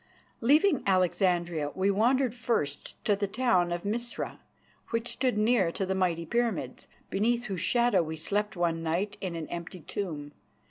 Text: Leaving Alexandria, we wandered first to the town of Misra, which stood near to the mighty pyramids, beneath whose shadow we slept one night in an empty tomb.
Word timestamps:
Leaving 0.41 0.81
Alexandria, 0.87 1.69
we 1.75 1.91
wandered 1.91 2.33
first 2.33 2.95
to 3.05 3.15
the 3.15 3.27
town 3.27 3.71
of 3.71 3.83
Misra, 3.83 4.39
which 4.89 5.07
stood 5.07 5.37
near 5.37 5.71
to 5.71 5.85
the 5.85 5.93
mighty 5.93 6.25
pyramids, 6.25 6.87
beneath 7.11 7.45
whose 7.45 7.61
shadow 7.61 8.01
we 8.01 8.15
slept 8.15 8.55
one 8.55 8.81
night 8.81 9.15
in 9.21 9.35
an 9.35 9.47
empty 9.49 9.81
tomb. 9.81 10.31